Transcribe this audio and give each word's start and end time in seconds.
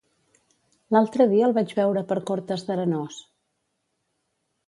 L'altre 0.95 1.27
dia 1.33 1.49
el 1.49 1.53
vaig 1.57 1.75
veure 1.81 2.03
per 2.13 2.17
Cortes 2.31 2.65
d'Arenós. 2.69 3.19